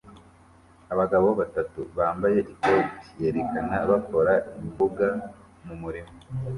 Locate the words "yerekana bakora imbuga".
3.21-5.07